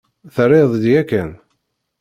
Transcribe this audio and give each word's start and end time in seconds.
Terriḍ-d 0.35 0.83
yakan? 0.93 1.31